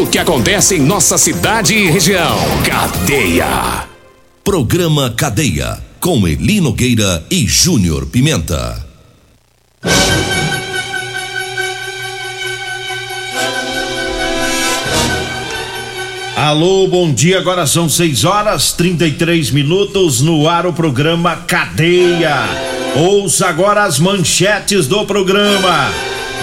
[0.00, 2.38] o que acontece em nossa cidade e região.
[2.64, 3.88] Cadeia.
[4.44, 5.78] Programa Cadeia.
[5.98, 8.86] Com Eli Nogueira e Júnior Pimenta.
[16.36, 17.38] Alô, bom dia.
[17.38, 22.36] Agora são 6 horas 33 minutos no ar o programa Cadeia.
[22.94, 25.90] Ouça agora as manchetes do programa.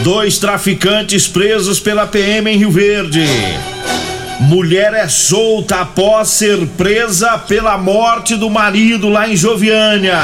[0.03, 3.25] Dois traficantes presos pela PM em Rio Verde.
[4.41, 10.19] Mulher é solta após ser presa pela morte do marido lá em Joviânia.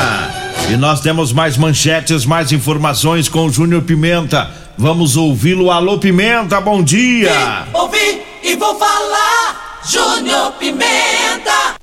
[0.70, 4.50] E nós temos mais manchetes, mais informações com o Júnior Pimenta.
[4.78, 5.72] Vamos ouvi-lo.
[5.72, 7.32] Alô, Pimenta, bom dia.
[7.32, 9.80] Vim, ouvi e vou falar.
[9.90, 11.76] Júnior Pimenta.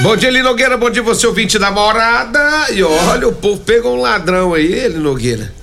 [0.00, 0.76] Bom dia, Eli Nogueira.
[0.76, 2.66] Bom dia, você ouvinte da morada.
[2.72, 5.53] E olha, o povo pegou um ladrão aí, Eli Nogueira.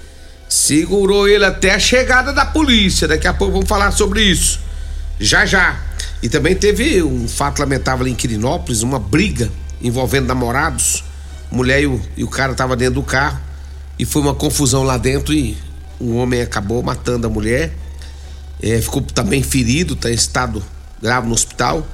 [0.52, 3.07] Segurou ele até a chegada da polícia.
[3.07, 4.59] Daqui a pouco vamos falar sobre isso.
[5.17, 5.80] Já já.
[6.21, 9.49] E também teve um fato lamentável em Quirinópolis, uma briga
[9.81, 11.05] envolvendo namorados.
[11.49, 13.39] Mulher e o, e o cara estavam dentro do carro.
[13.97, 15.57] E foi uma confusão lá dentro e
[16.02, 17.72] um homem acabou matando a mulher.
[18.61, 20.61] É, ficou também ferido, está em estado
[21.02, 21.88] grave no hospital.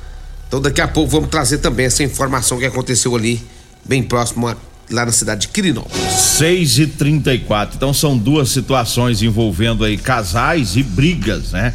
[0.48, 3.40] Então daqui a pouco vamos trazer também essa informação que aconteceu ali,
[3.86, 4.58] bem próximo a,
[4.90, 6.12] lá na cidade de Quirinópolis.
[6.12, 11.74] 6 e 34 Então são duas situações envolvendo aí casais e brigas, né?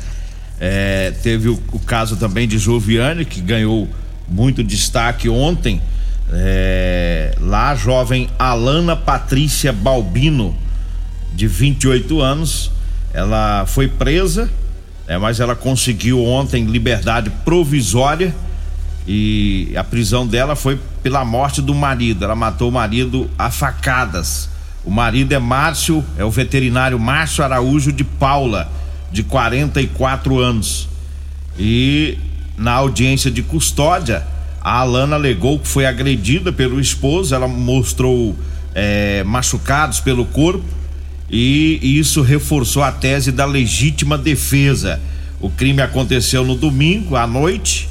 [0.58, 3.88] É, teve o, o, caso também de Joviane, que ganhou
[4.28, 5.82] muito destaque ontem.
[6.32, 10.56] É, lá, a jovem Alana Patrícia Balbino,
[11.34, 12.70] de 28 anos,
[13.12, 14.48] ela foi presa,
[15.08, 18.32] é, mas ela conseguiu ontem liberdade provisória
[19.06, 22.24] e a prisão dela foi pela morte do marido.
[22.24, 24.48] Ela matou o marido a facadas.
[24.84, 28.70] O marido é Márcio, é o veterinário Márcio Araújo de Paula,
[29.10, 30.88] de 44 anos.
[31.58, 32.18] E
[32.56, 34.26] na audiência de custódia,
[34.60, 37.34] a Alana alegou que foi agredida pelo esposo.
[37.34, 38.36] Ela mostrou
[38.74, 40.64] é, machucados pelo corpo
[41.30, 45.00] e isso reforçou a tese da legítima defesa.
[45.40, 47.88] O crime aconteceu no domingo à noite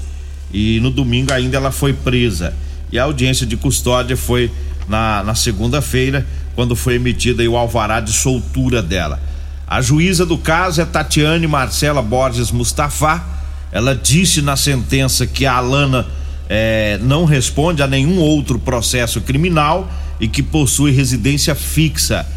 [0.54, 2.54] e no domingo ainda ela foi presa.
[2.92, 4.52] E a audiência de custódia foi
[4.88, 6.26] na, na segunda-feira,
[6.56, 9.20] quando foi emitida o alvará de soltura dela.
[9.66, 13.24] A juíza do caso é Tatiane Marcela Borges Mustafa.
[13.72, 16.06] Ela disse na sentença que a Alana
[16.50, 19.90] eh, não responde a nenhum outro processo criminal
[20.20, 22.28] e que possui residência fixa.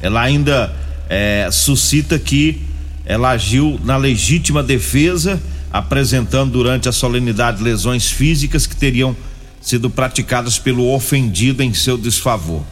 [0.00, 0.74] Ela ainda
[1.10, 2.62] eh, suscita que
[3.04, 5.38] ela agiu na legítima defesa
[5.72, 9.16] apresentando durante a solenidade lesões físicas que teriam
[9.60, 12.62] sido praticadas pelo ofendido em seu desfavor.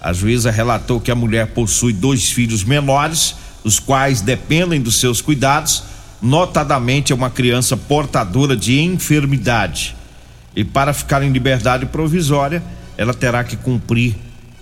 [0.00, 5.20] A juíza relatou que a mulher possui dois filhos menores, os quais dependem dos seus
[5.20, 5.84] cuidados,
[6.20, 9.96] notadamente é uma criança portadora de enfermidade.
[10.54, 12.62] E para ficar em liberdade provisória,
[12.96, 14.14] ela terá que cumprir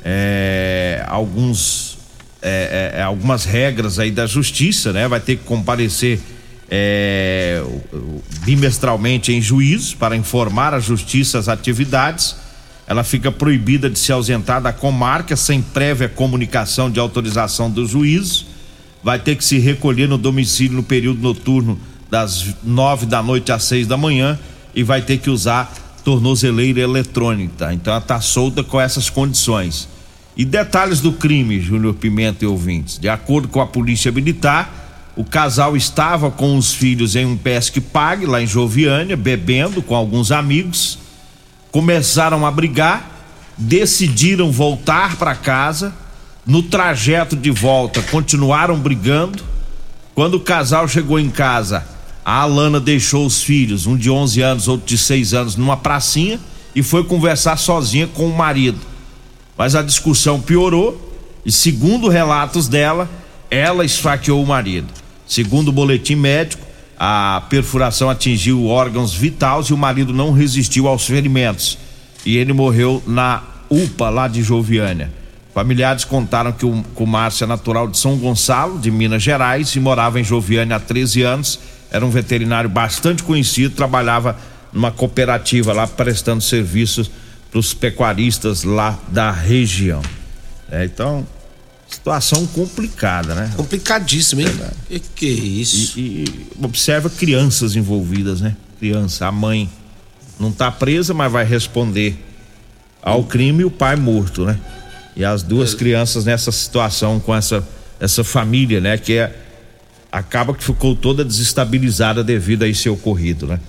[0.04, 1.98] é, alguns,
[2.40, 5.08] é, é, algumas regras aí da justiça, né?
[5.08, 6.20] Vai ter que comparecer
[8.44, 12.36] bimestralmente em juízo para informar a justiça as atividades.
[12.86, 18.46] Ela fica proibida de se ausentar da comarca sem prévia comunicação de autorização do juízo.
[19.02, 21.78] Vai ter que se recolher no domicílio no período noturno
[22.10, 24.38] das nove da noite às seis da manhã
[24.74, 25.72] e vai ter que usar
[26.04, 27.72] tornozeleira eletrônica.
[27.72, 29.88] Então ela está solta com essas condições.
[30.36, 32.98] E detalhes do crime, Júnior Pimenta e ouvintes.
[32.98, 37.80] De acordo com a Polícia Militar, o casal estava com os filhos em um pesque
[37.80, 40.98] pague lá em Joviânia, bebendo com alguns amigos.
[41.70, 43.10] Começaram a brigar,
[43.58, 45.94] decidiram voltar para casa.
[46.46, 49.42] No trajeto de volta, continuaram brigando.
[50.14, 51.86] Quando o casal chegou em casa,
[52.24, 56.40] a Alana deixou os filhos, um de 11 anos, outro de 6 anos, numa pracinha
[56.74, 58.78] e foi conversar sozinha com o marido.
[59.56, 61.12] Mas a discussão piorou
[61.44, 63.08] e, segundo relatos dela,
[63.50, 64.99] ela esfaqueou o marido.
[65.30, 66.66] Segundo o boletim médico,
[66.98, 71.78] a perfuração atingiu órgãos vitais e o marido não resistiu aos ferimentos.
[72.26, 73.40] E ele morreu na
[73.70, 75.08] UPA lá de Joviânia.
[75.54, 79.76] Familiares contaram que o, que o Márcio é natural de São Gonçalo, de Minas Gerais,
[79.76, 81.60] e morava em Joviane há 13 anos.
[81.92, 84.36] Era um veterinário bastante conhecido, trabalhava
[84.72, 87.08] numa cooperativa lá prestando serviços
[87.52, 90.02] para os pecuaristas lá da região.
[90.68, 91.24] É, então,
[91.90, 93.52] situação complicada, né?
[93.56, 94.48] Complicadíssimo, hein?
[94.88, 95.98] Que que é isso?
[95.98, 98.56] E, e observa crianças envolvidas, né?
[98.78, 99.68] Criança, a mãe
[100.38, 102.16] não tá presa, mas vai responder
[103.02, 104.58] ao crime e o pai morto, né?
[105.16, 105.76] E as duas é.
[105.76, 107.66] crianças nessa situação com essa
[108.00, 108.96] essa família, né?
[108.96, 109.36] Que é
[110.10, 113.60] acaba que ficou toda desestabilizada devido a esse ocorrido, né?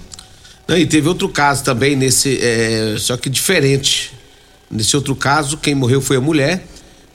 [0.67, 4.13] Não, e teve outro caso também nesse, é, só que diferente.
[4.69, 6.65] Nesse outro caso, quem morreu foi a mulher.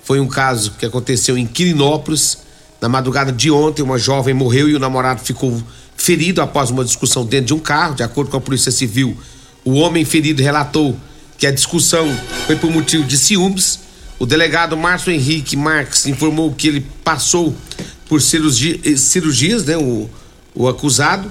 [0.06, 2.38] Foi um caso que aconteceu em Quirinópolis.
[2.81, 5.61] Na madrugada de ontem, uma jovem morreu e o namorado ficou
[5.97, 7.97] ferido após uma discussão dentro de um carro.
[7.97, 9.19] De acordo com a Polícia Civil,
[9.64, 10.97] o homem ferido relatou
[11.37, 12.08] que a discussão
[12.47, 13.81] foi por motivo de ciúmes.
[14.17, 17.52] O delegado Márcio Henrique Marques informou que ele passou
[18.09, 20.09] por cirurgia, cirurgias, né, o,
[20.55, 21.29] o acusado,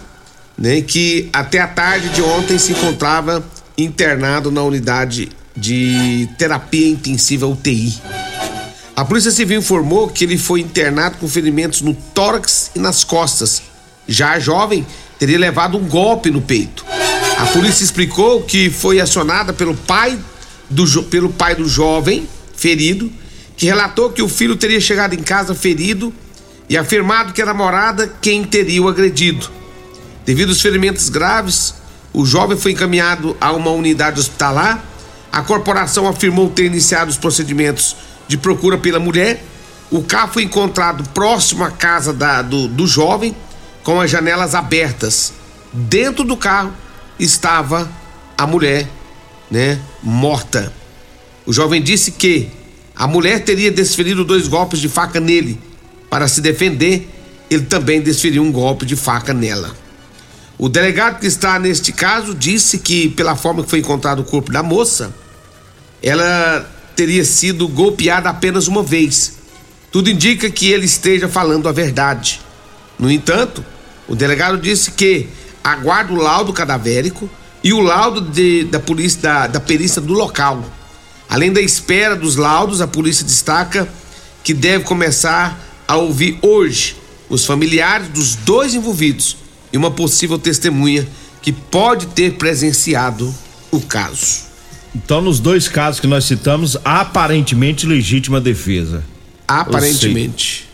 [0.57, 3.41] né, que até a tarde de ontem se encontrava
[3.77, 8.24] internado na unidade de terapia intensiva UTI.
[8.95, 13.61] A Polícia Civil informou que ele foi internado com ferimentos no tórax e nas costas.
[14.07, 14.87] Já a jovem
[15.19, 16.85] teria levado um golpe no peito.
[17.37, 20.17] A polícia explicou que foi acionada pelo pai
[20.69, 22.25] do, pelo pai do jovem
[22.55, 23.11] ferido,
[23.57, 26.13] que relatou que o filho teria chegado em casa ferido
[26.69, 29.49] e afirmado que a namorada quem teria o agredido.
[30.25, 31.75] Devido aos ferimentos graves,
[32.13, 34.81] o jovem foi encaminhado a uma unidade hospitalar.
[35.33, 37.97] A corporação afirmou ter iniciado os procedimentos
[38.27, 39.43] de procura pela mulher.
[39.91, 43.35] O carro foi encontrado próximo à casa da, do, do jovem,
[43.83, 45.33] com as janelas abertas.
[45.71, 46.73] Dentro do carro
[47.19, 47.89] estava
[48.37, 48.87] a mulher,
[49.49, 50.73] né, morta.
[51.45, 52.49] O jovem disse que
[52.95, 55.59] a mulher teria desferido dois golpes de faca nele.
[56.09, 57.09] Para se defender,
[57.49, 59.75] ele também desferiu um golpe de faca nela.
[60.57, 64.51] O delegado que está neste caso disse que, pela forma que foi encontrado o corpo
[64.51, 65.13] da moça,
[66.01, 69.33] ela teria sido golpeada apenas uma vez.
[69.91, 72.41] Tudo indica que ele esteja falando a verdade.
[72.97, 73.63] No entanto,
[74.07, 75.27] o delegado disse que
[75.63, 77.29] aguarda o laudo cadavérico
[77.63, 80.63] e o laudo de, da polícia da, da perícia do local.
[81.27, 83.87] Além da espera dos laudos, a polícia destaca
[84.43, 86.95] que deve começar a ouvir hoje
[87.27, 89.37] os familiares dos dois envolvidos
[89.73, 91.07] e uma possível testemunha
[91.41, 93.33] que pode ter presenciado
[93.71, 94.44] o caso.
[94.95, 99.03] Então, nos dois casos que nós citamos, aparentemente legítima defesa.
[99.45, 100.69] Aparentemente.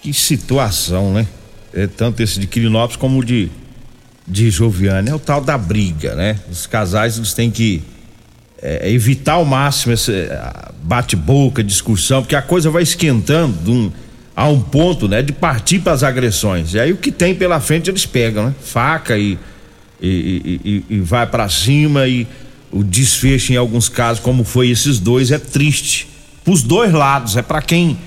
[0.00, 1.26] Que situação, né?
[1.72, 3.50] É tanto esse de Quirinópolis como o de,
[4.26, 5.10] de Joviane.
[5.10, 6.38] É o tal da briga, né?
[6.50, 7.82] Os casais eles têm que
[8.60, 10.12] é, evitar ao máximo esse
[10.82, 13.92] bate-boca, discussão, porque a coisa vai esquentando de um,
[14.34, 16.72] a um ponto, né, de partir para as agressões.
[16.72, 18.54] E aí o que tem pela frente eles pegam, né?
[18.62, 19.38] Faca e,
[20.00, 22.26] e, e, e vai para cima e
[22.72, 26.08] o desfecho em alguns casos, como foi esses dois, é triste.
[26.46, 27.98] Os dois lados, é para quem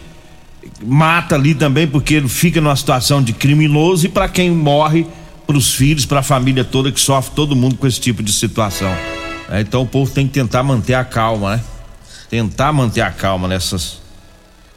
[0.83, 5.05] mata ali também, porque ele fica numa situação de criminoso, e para quem morre,
[5.45, 8.33] para os filhos, para a família toda que sofre, todo mundo com esse tipo de
[8.33, 8.91] situação.
[9.49, 11.63] É, então o povo tem que tentar manter a calma, né?
[12.29, 14.01] Tentar manter a calma nessas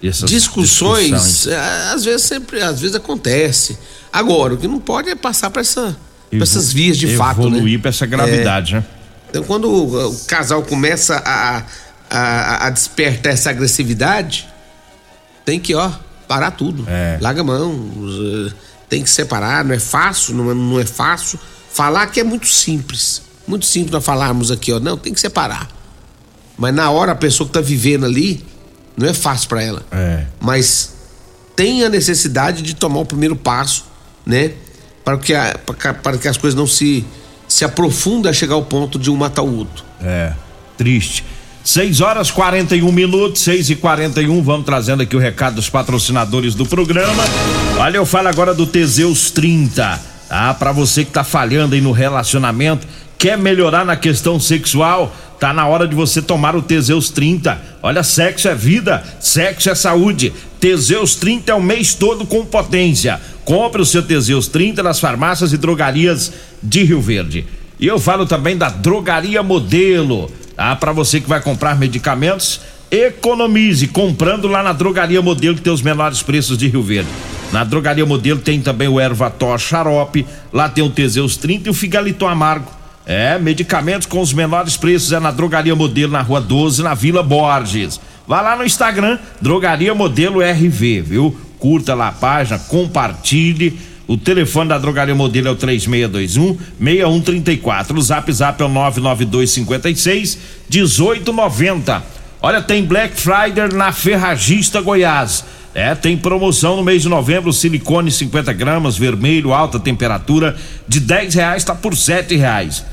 [0.00, 3.78] discussões, discussões, é, às vezes sempre, às vezes acontece.
[4.12, 5.96] Agora, o que não pode é passar para essa,
[6.30, 7.56] essas vias de evoluir fato, né?
[7.56, 8.84] Evoluir para essa gravidade, é, né?
[9.28, 11.62] Então, quando o, o casal começa a,
[12.10, 14.48] a, a, despertar essa agressividade,
[15.44, 15.90] tem que, ó,
[16.26, 16.84] parar tudo.
[16.88, 17.18] É.
[17.20, 17.90] Larga a mão,
[18.88, 21.38] tem que separar, não é fácil, não é, não é fácil.
[21.70, 23.22] Falar que é muito simples.
[23.46, 24.80] Muito simples nós falarmos aqui, ó.
[24.80, 25.68] Não, tem que separar.
[26.56, 28.44] Mas na hora a pessoa que tá vivendo ali,
[28.96, 29.86] não é fácil para ela.
[29.92, 30.26] É.
[30.40, 30.92] Mas
[31.54, 33.84] tem a necessidade de tomar o primeiro passo,
[34.26, 34.52] né?
[35.04, 35.58] Para que, a,
[36.02, 37.06] para que as coisas não se,
[37.48, 39.84] se aprofundem a chegar ao ponto de um matar o outro.
[40.02, 40.32] É,
[40.76, 41.24] triste.
[41.64, 46.64] 6 horas 41 minutos, 6 e 41 vamos trazendo aqui o recado dos patrocinadores do
[46.64, 47.22] programa.
[47.78, 50.00] Olha, eu falo agora do Teseus 30.
[50.30, 52.86] Ah, para você que tá falhando aí no relacionamento,
[53.18, 57.60] quer melhorar na questão sexual, Tá na hora de você tomar o Teseus 30.
[57.80, 60.32] Olha, sexo é vida, sexo é saúde.
[60.58, 63.20] Teseus 30 é o mês todo com potência.
[63.44, 67.46] Compre o seu Teseus 30 nas farmácias e drogarias de Rio Verde.
[67.78, 70.28] E eu falo também da Drogaria Modelo.
[70.56, 72.60] Ah, para você que vai comprar medicamentos,
[72.90, 77.08] economize comprando lá na Drogaria Modelo que tem os menores preços de Rio Verde.
[77.52, 81.74] Na Drogaria Modelo tem também o Ervator Xarope, lá tem o Teseus 30 e o
[81.74, 82.77] Figalito Amargo
[83.08, 87.22] é, medicamentos com os menores preços é na Drogaria Modelo, na Rua 12, na Vila
[87.22, 87.98] Borges.
[88.26, 91.34] Vá lá no Instagram, Drogaria Modelo RV, viu?
[91.58, 93.80] Curta lá a página, compartilhe.
[94.06, 97.96] O telefone da Drogaria Modelo é o 3621 6134.
[97.96, 100.38] O Zap Zap é o 99256
[100.70, 102.02] 1890.
[102.42, 105.46] Olha, tem Black Friday na Ferragista Goiás.
[105.74, 111.34] É, tem promoção no mês de novembro, silicone 50 gramas, vermelho, alta temperatura, de 10
[111.34, 112.84] reais está por sete reais.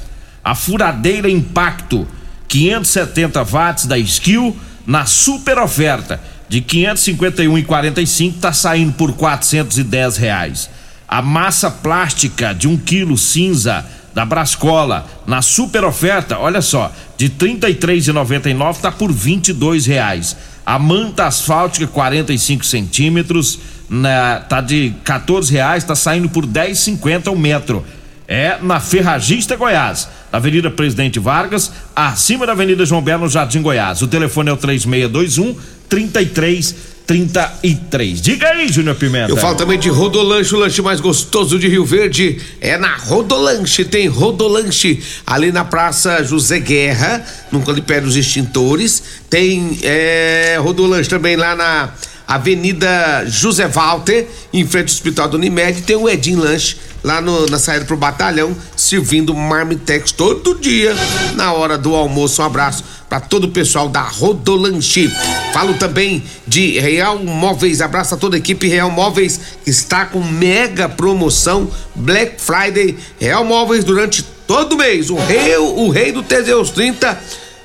[0.46, 2.08] A furadeira Impacto,
[2.48, 10.70] 570 watts da Skill, na super oferta de 551,45 está saindo por 410 reais.
[11.08, 13.84] A massa plástica de 1 um quilo cinza
[14.14, 19.42] da Brascola na super oferta, olha só, de R$ 33,99 está por R$
[19.88, 20.38] reais.
[20.64, 23.60] A manta asfáltica 45 centímetros
[23.90, 27.84] na, tá de 14 reais, está saindo por 10,50 o metro.
[28.28, 34.02] É na Ferragista Goiás, Avenida Presidente Vargas, acima da Avenida João Belo, no Jardim Goiás.
[34.02, 35.56] O telefone é o 3621
[35.88, 38.20] 33 33.
[38.20, 39.32] Diga aí, Júnior Pimenta.
[39.32, 42.42] Eu falo também de Rodolanche, o lanche mais gostoso de Rio Verde.
[42.60, 49.04] É na Rodolanche, tem Rodolanche ali na Praça José Guerra, no Calipé dos Extintores.
[49.30, 51.92] Tem é, Rodolanche também lá na
[52.28, 57.46] Avenida José Walter, em frente ao Hospital do Unimed, tem o Edinho Lanche lá no,
[57.46, 60.96] na saída pro batalhão, servindo marmitex todo dia
[61.36, 62.42] na hora do almoço.
[62.42, 65.12] Um abraço para todo o pessoal da Rodolanche.
[65.54, 70.20] Falo também de Real Móveis, abraço a toda a equipe Real Móveis que está com
[70.20, 72.98] mega promoção Black Friday.
[73.20, 75.12] Real Móveis durante todo mês.
[75.12, 77.22] O rei, o rei do Teseus 30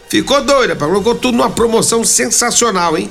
[0.09, 3.11] ficou doido, colocou tudo numa promoção sensacional, hein?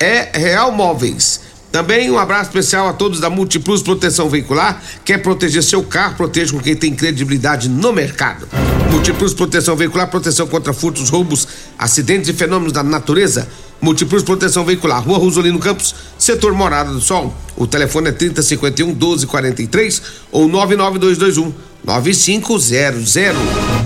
[0.00, 1.49] É Real Móveis.
[1.72, 4.82] Também um abraço especial a todos da Multiplus Proteção Veicular.
[5.04, 6.16] Quer proteger seu carro?
[6.16, 8.48] Proteja com quem tem credibilidade no mercado.
[8.90, 11.46] Multiplus Proteção Veicular, proteção contra furtos, roubos,
[11.78, 13.48] acidentes e fenômenos da natureza.
[13.80, 17.32] Multiplus Proteção Veicular, Rua Rosolino Campos, setor Morada do Sol.
[17.56, 23.14] O telefone é 3051 1243 ou 99221 9500.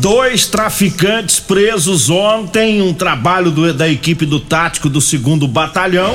[0.01, 6.15] Dois traficantes presos ontem, um trabalho do, da equipe do tático do segundo batalhão.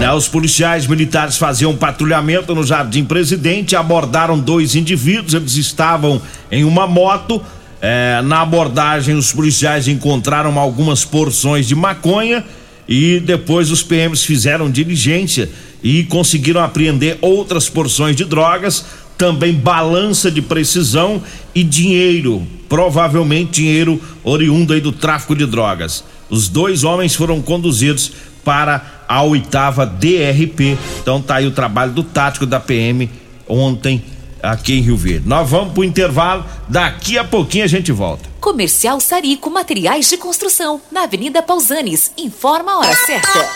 [0.00, 6.64] Né, os policiais militares faziam patrulhamento no Jardim Presidente, abordaram dois indivíduos, eles estavam em
[6.64, 7.42] uma moto.
[7.82, 12.42] É, na abordagem, os policiais encontraram algumas porções de maconha
[12.88, 15.50] e depois os PMs fizeram diligência
[15.82, 18.86] e conseguiram apreender outras porções de drogas
[19.18, 21.22] também balança de precisão
[21.54, 26.02] e dinheiro, provavelmente dinheiro oriundo aí do tráfico de drogas.
[26.30, 30.78] Os dois homens foram conduzidos para a oitava DRP.
[31.02, 33.10] Então tá aí o trabalho do tático da PM
[33.48, 34.04] ontem
[34.40, 35.28] aqui em Rio Verde.
[35.28, 38.30] Nós vamos pro intervalo, daqui a pouquinho a gente volta.
[38.40, 42.12] Comercial Sarico Materiais de Construção, na Avenida Pausanes.
[42.16, 43.48] Informa a hora certa.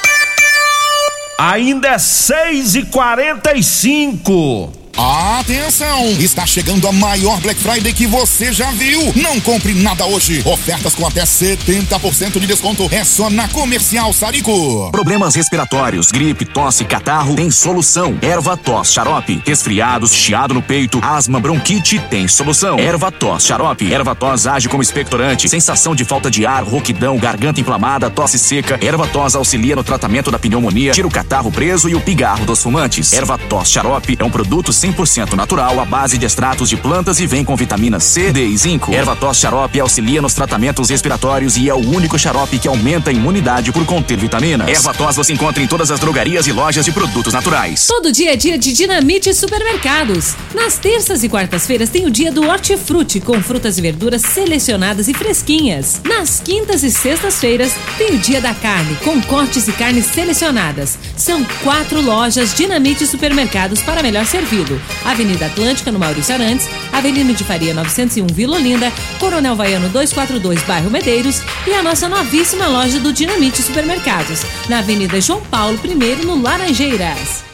[1.38, 4.73] Ainda é seis e quarenta e cinco.
[4.96, 6.06] Atenção!
[6.20, 9.12] Está chegando a maior Black Friday que você já viu.
[9.16, 10.40] Não compre nada hoje.
[10.44, 12.88] Ofertas com até 70% de desconto.
[12.92, 14.90] É só na Comercial Sarico.
[14.92, 18.16] Problemas respiratórios, gripe, tosse, catarro, tem solução.
[18.22, 19.42] Erva tos, xarope.
[19.44, 22.78] Resfriados, chiado no peito, asma, bronquite, tem solução.
[22.78, 23.92] Erva tos, xarope.
[23.92, 25.48] Erva tos age como expectorante.
[25.48, 28.78] Sensação de falta de ar, rouquidão, garganta inflamada, tosse seca.
[28.80, 32.62] Erva tos auxilia no tratamento da pneumonia, tira o catarro preso e o pigarro dos
[32.62, 33.12] fumantes.
[33.12, 37.26] Erva tos, xarope é um produto 100% natural à base de extratos de plantas e
[37.26, 38.92] vem com vitamina C, D e zinco.
[38.92, 43.12] Erva tos xarope auxilia nos tratamentos respiratórios e é o único xarope que aumenta a
[43.12, 44.68] imunidade por conter vitaminas.
[44.68, 47.86] Erva tos você encontra em todas as drogarias e lojas de produtos naturais.
[47.86, 50.34] Todo dia é dia de Dinamite Supermercados.
[50.54, 55.14] Nas terças e quartas-feiras tem o dia do hortifruti com frutas e verduras selecionadas e
[55.14, 56.02] fresquinhas.
[56.04, 60.98] Nas quintas e sextas-feiras tem o dia da carne com cortes e carnes selecionadas.
[61.16, 64.74] São quatro lojas Dinamite Supermercados para melhor servido.
[65.04, 70.90] Avenida Atlântica, no Maurício Arantes, Avenida de Faria 901, Vila Olinda, Coronel Vaiano 242, Bairro
[70.90, 71.40] Medeiros.
[71.66, 77.53] E a nossa novíssima loja do Dinamite Supermercados, na Avenida João Paulo I, no Laranjeiras.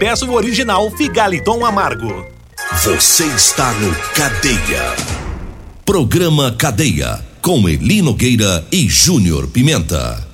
[0.00, 2.26] peça o original Figaliton Amargo.
[2.82, 4.96] Você está no Cadeia.
[5.84, 7.20] Programa Cadeia.
[7.42, 10.26] Com Eli Nogueira e Júnior Pimenta.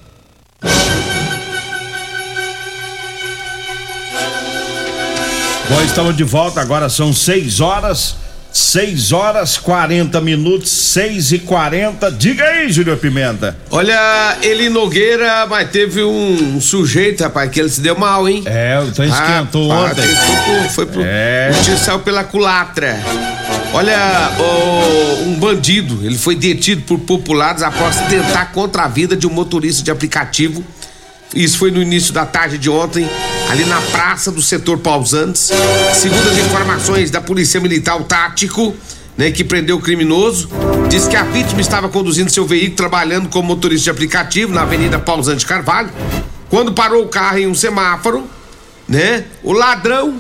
[5.68, 8.16] Bom, estamos de volta, agora são 6 horas,
[8.56, 13.54] 6 horas 40 minutos, 6 e 40 Diga aí, Júnior Pimenta.
[13.70, 18.42] Olha, Eli Nogueira, mas teve um, sujeito, rapaz, que ele se deu mal, hein?
[18.46, 20.02] É, então esquentou Ah, ontem.
[20.04, 21.50] ele Foi pro, foi pro, É.
[21.84, 22.98] saiu pela culatra.
[23.74, 29.26] Olha, o- um bandido, ele foi detido por populares após tentar contra a vida de
[29.26, 30.64] um motorista de aplicativo.
[31.34, 33.06] Isso foi no início da tarde de ontem,
[33.50, 35.50] ali na praça do setor Pausantes.
[35.94, 38.74] Segundo as informações da Polícia Militar o Tático,
[39.18, 40.48] né, que prendeu o criminoso,
[40.88, 44.98] diz que a vítima estava conduzindo seu veículo trabalhando como motorista de aplicativo na Avenida
[44.98, 45.90] Pausante Carvalho.
[46.48, 48.24] Quando parou o carro em um semáforo,
[48.88, 49.24] né?
[49.42, 50.16] O ladrão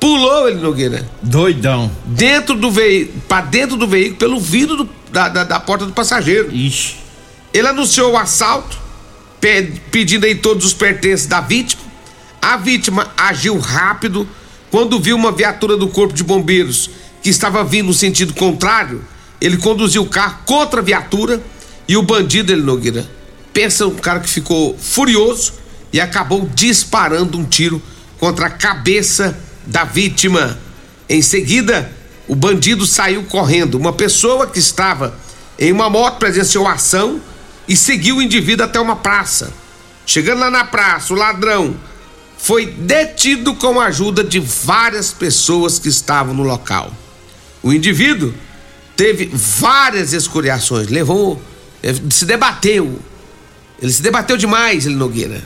[0.00, 1.08] pulou ele Nogueira.
[1.22, 1.90] Doidão.
[2.04, 5.92] Dentro do veículo, para dentro do veículo pelo vidro do- da, da, da porta do
[5.92, 6.52] passageiro.
[6.54, 6.96] Ixi.
[7.54, 8.76] Ele anunciou o assalto,
[9.90, 11.82] pedindo aí todos os pertences da vítima.
[12.40, 14.28] A vítima agiu rápido
[14.70, 16.90] quando viu uma viatura do corpo de bombeiros
[17.22, 19.04] que estava vindo no sentido contrário.
[19.40, 21.42] Ele conduziu o carro contra a viatura
[21.86, 23.18] e o bandido ele Nogueira
[23.58, 25.54] pensa um cara que ficou furioso
[25.92, 27.82] e acabou disparando um tiro
[28.16, 30.56] contra a cabeça da vítima.
[31.08, 31.90] Em seguida,
[32.28, 33.74] o bandido saiu correndo.
[33.76, 35.18] Uma pessoa que estava
[35.58, 37.20] em uma moto presenciou a ação
[37.68, 39.52] e seguiu o indivíduo até uma praça.
[40.06, 41.76] Chegando lá na praça, o ladrão
[42.38, 46.90] foi detido com a ajuda de várias pessoas que estavam no local.
[47.62, 48.32] O indivíduo
[48.96, 51.42] teve várias escoriações, levou,
[52.10, 52.98] se debateu.
[53.80, 55.42] Ele se debateu demais, ele Nogueira.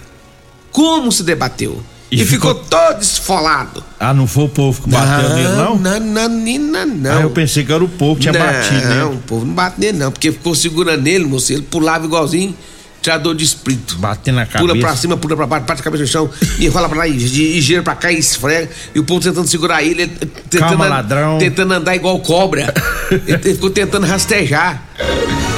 [0.70, 1.82] Como se debateu?
[2.12, 2.54] E, E ficou...
[2.54, 3.82] ficou- todo esfolado.
[3.98, 5.76] Ah, não foi o povo que bateu nele, não?
[5.78, 7.18] Não, não, não, não.
[7.18, 9.16] Ah, eu pensei que era o povo que tinha não, batido Não, nele.
[9.16, 11.50] o povo não bate nele, não, porque ficou segurando ele, moço.
[11.52, 12.54] Ele pulava igualzinho
[13.00, 13.96] tirador de espírito.
[13.96, 14.86] Batendo na Pula cabeça.
[14.86, 17.16] pra cima, pula pra baixo, bate a cabeça no chão, e rola pra lá, e,
[17.16, 18.68] e, e gira pra cá e esfrega.
[18.94, 20.12] E o povo tentando segurar ele, ele
[20.50, 21.38] tentando, Calma, ladrão.
[21.38, 22.72] tentando andar igual cobra.
[23.10, 24.82] ele, ele ficou tentando rastejar.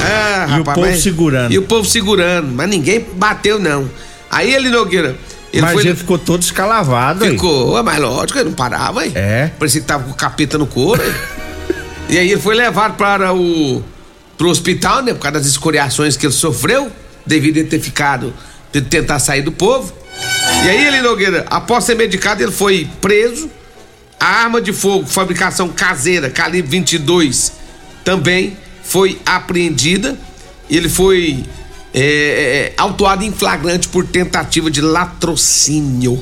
[0.02, 1.52] Ah, E o povo segurando.
[1.52, 3.90] E o povo segurando, mas ninguém bateu, não.
[4.30, 5.14] Aí ele, Nogueira.
[5.54, 7.30] Ele Mas foi, ele ficou todo escalavado aí.
[7.30, 9.12] Ficou, mas lógico, ele não parava, hein?
[9.14, 9.52] É.
[9.56, 11.00] Parecia que tava com o capeta no couro?
[12.06, 13.82] E aí ele foi levado para o
[14.36, 15.14] pro hospital, né?
[15.14, 16.92] Por causa das escoriações que ele sofreu,
[17.24, 18.34] devido a ter ficado,
[18.70, 19.90] de tentar sair do povo.
[20.64, 23.50] E aí ele, Nogueira, após ser medicado, ele foi preso.
[24.20, 27.52] A arma de fogo, fabricação caseira, calibre 22,
[28.04, 30.14] também foi apreendida.
[30.68, 31.42] Ele foi
[31.94, 36.20] é, é, autuado em flagrante por tentativa de latrocínio.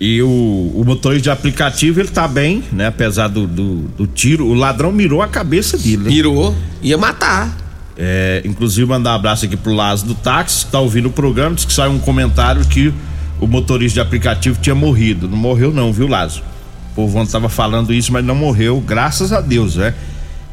[0.00, 2.86] E o, o motorista de aplicativo, ele tá bem, né?
[2.86, 5.98] Apesar do, do, do tiro, o ladrão mirou a cabeça dele.
[5.98, 6.10] Né?
[6.10, 7.56] Mirou, ia matar.
[7.96, 11.54] É, inclusive mandar um abraço aqui pro Lázaro do táxi, que tá ouvindo o programa,
[11.54, 12.92] diz que saiu um comentário que
[13.40, 15.28] o motorista de aplicativo tinha morrido.
[15.28, 16.44] Não morreu não, viu, Lázaro?
[16.92, 19.94] O povo ontem tava falando isso, mas não morreu, graças a Deus, né?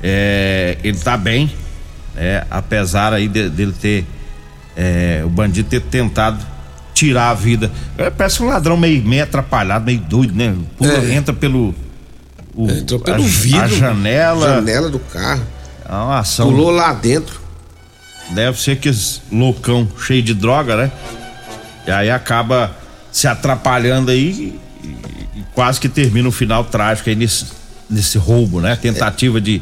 [0.02, 1.52] É, ele tá bem,
[2.16, 2.46] né?
[2.50, 4.06] Apesar aí de, dele ter,
[4.76, 6.44] é, o bandido ter tentado
[6.94, 7.72] tirar a vida.
[7.98, 10.56] É, parece um ladrão meio, meio atrapalhado, meio doido, né?
[10.78, 11.14] Pula, É.
[11.16, 11.74] Entra pelo...
[12.56, 13.62] o- Entrou pelo a, vidro.
[13.62, 14.48] A janela.
[14.56, 15.44] Janela do carro.
[15.88, 16.48] É uma ação.
[16.50, 17.42] Pulou lá dentro.
[18.32, 18.90] Deve ser que
[19.32, 20.92] loucão cheio de droga, né?
[21.86, 22.72] E aí acaba
[23.12, 24.90] se atrapalhando aí e,
[25.40, 27.46] e quase que termina o final trágico aí nesse,
[27.90, 28.76] nesse roubo, né?
[28.78, 29.62] Tentativa de,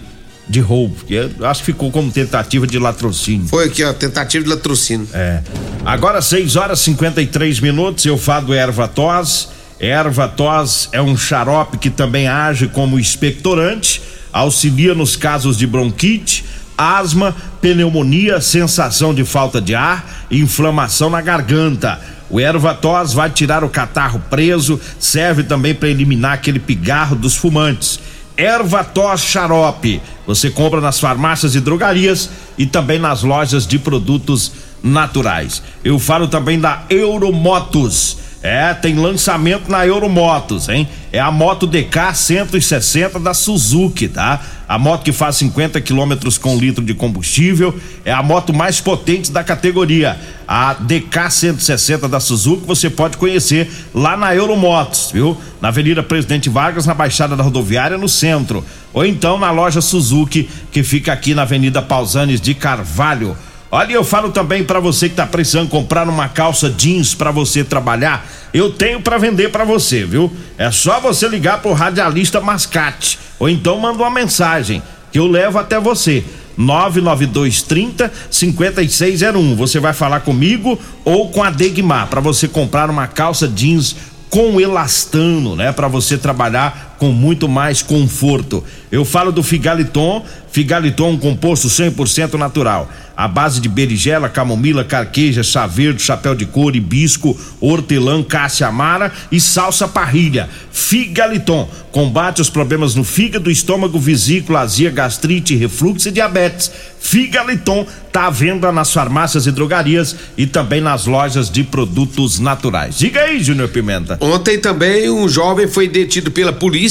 [0.52, 0.96] de roubo.
[1.06, 3.48] Que eu acho que ficou como tentativa de latrocínio.
[3.48, 5.08] Foi aqui, ó, tentativa de latrocínio.
[5.14, 5.42] É.
[5.84, 9.50] Agora 6 horas e 53 minutos, eu falo do erva tos.
[9.80, 14.00] Erva tos é um xarope que também age como expectorante,
[14.32, 16.46] auxilia nos casos de bronquite,
[16.78, 22.00] asma, pneumonia, sensação de falta de ar e inflamação na garganta.
[22.30, 27.36] O erva tos vai tirar o catarro preso, serve também para eliminar aquele pigarro dos
[27.36, 28.00] fumantes.
[28.42, 30.02] Erva tos xarope.
[30.26, 32.28] Você compra nas farmácias e drogarias
[32.58, 34.52] e também nas lojas de produtos
[34.82, 35.62] naturais.
[35.84, 38.18] Eu falo também da Euromotos.
[38.44, 40.88] É, tem lançamento na Euromotos, hein?
[41.14, 44.42] É a moto DK 160 da Suzuki, tá?
[44.68, 47.78] A moto que faz 50 quilômetros com litro de combustível.
[48.04, 50.18] É a moto mais potente da categoria.
[50.48, 55.38] A DK 160 da Suzuki você pode conhecer lá na Euromotos, viu?
[55.62, 58.66] Na Avenida Presidente Vargas, na Baixada da Rodoviária, no centro.
[58.92, 63.38] Ou então na loja Suzuki, que fica aqui na Avenida Pausanes de Carvalho.
[63.74, 67.64] Olha, eu falo também para você que tá precisando comprar uma calça jeans para você
[67.64, 70.30] trabalhar, eu tenho para vender para você, viu?
[70.58, 75.58] É só você ligar pro radialista Mascate ou então manda uma mensagem que eu levo
[75.58, 76.22] até você.
[76.58, 79.56] 99230 5601.
[79.56, 83.96] Você vai falar comigo ou com a Degmar para você comprar uma calça jeans
[84.30, 88.64] com elastano, né, para você trabalhar com muito mais conforto.
[88.92, 92.88] Eu falo do Figaliton, Figaliton um composto 100% natural,
[93.18, 99.12] à base de berigela, camomila, carqueja, chá verde, chapéu de couro, hibisco, hortelã, cássia amara
[99.32, 100.48] e salsa parrilha.
[100.72, 106.72] Figaliton combate os problemas no fígado, estômago, vesícula, azia, gastrite, refluxo e diabetes.
[107.00, 112.98] Figaliton tá à venda nas farmácias e drogarias e também nas lojas de produtos naturais.
[112.98, 114.18] Diga aí, Júnior Pimenta.
[114.22, 116.91] Ontem também um jovem foi detido pela polícia.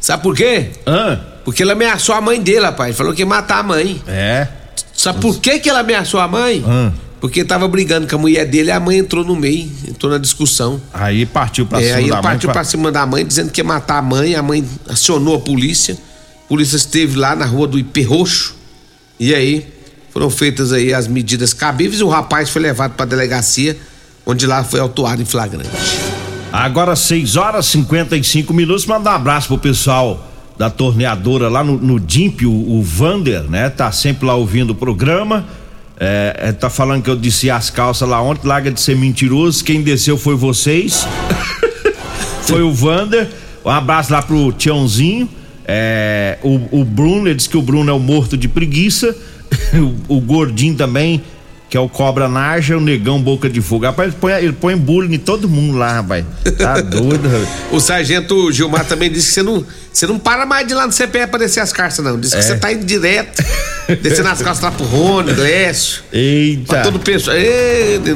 [0.00, 0.70] Sabe por quê?
[1.44, 2.96] Porque ele ameaçou a mãe dele, rapaz.
[2.96, 4.00] Falou que ia matar a mãe.
[4.06, 4.46] É.
[4.94, 6.62] Sabe por que, que ele ameaçou a mãe?
[7.20, 10.18] Porque tava brigando com a mulher dele e a mãe entrou no meio, entrou na
[10.18, 10.80] discussão.
[10.92, 13.50] Aí partiu pra é, cima aí ele da mãe partiu pra- cima da mãe, dizendo
[13.50, 14.34] que ia matar a mãe.
[14.36, 15.94] A mãe acionou a polícia.
[16.44, 18.54] A polícia esteve lá na rua do Ipê Roxo.
[19.18, 19.66] E aí
[20.12, 23.76] foram feitas aí as medidas cabíveis e o rapaz foi levado pra delegacia,
[24.24, 25.68] onde lá foi autuado em flagrante.
[26.52, 28.86] Agora 6 horas e 55 minutos.
[28.86, 33.68] Mandar um abraço pro pessoal da torneadora lá no, no DIMP, o, o Vander, né?
[33.68, 35.44] Tá sempre lá ouvindo o programa.
[36.00, 39.64] É, é, tá falando que eu desci as calças lá ontem, larga de ser mentiroso.
[39.64, 41.06] Quem desceu foi vocês.
[42.42, 43.28] foi o Vander.
[43.64, 45.28] Um abraço lá pro Tiãozinho.
[45.66, 49.14] É, o, o Bruno, ele disse que o Bruno é o morto de preguiça.
[50.08, 51.22] o, o Gordinho também,
[51.68, 53.84] que é o Cobra Narja, o Negão Boca de Fogo.
[53.84, 56.24] Rapaz, ele põe, ele põe bullying em todo mundo lá, rapaz.
[56.56, 57.48] Tá doido, rapaz.
[57.70, 60.86] O sargento Gilmar também disse que você não, você não para mais de ir lá
[60.86, 62.18] no CPE pra descer as carças, não.
[62.18, 62.38] Disse É.
[62.38, 63.44] que você tá indo direto,
[64.00, 66.02] descendo as calças lá pro Rony, Glécio.
[66.10, 66.66] Eita.
[66.74, 67.36] Pra todo o pessoal.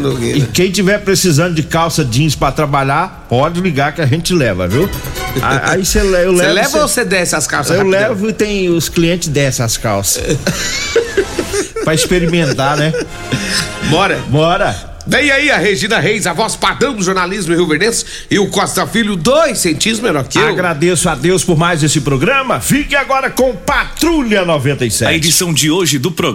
[0.00, 0.38] Nogueira.
[0.38, 4.66] E quem tiver precisando de calça jeans pra trabalhar, pode ligar que a gente leva,
[4.66, 4.88] viu?
[5.42, 8.00] Aí você le- eu Você leva cê- ou você desce as calças Eu rapidão?
[8.08, 10.22] levo e tem os clientes dessas as calças.
[11.84, 12.92] pra experimentar, né?
[13.90, 14.16] Bora.
[14.28, 14.92] Bora.
[15.06, 18.86] Vem aí a Regina Reis, a voz padrão do jornalismo Rio Verdense e o Costa
[18.86, 20.46] Filho, dois centímetros menor que eu.
[20.46, 22.60] Agradeço a Deus por mais esse programa.
[22.60, 25.08] Fique agora com Patrulha 97.
[25.08, 26.30] A edição de hoje do programa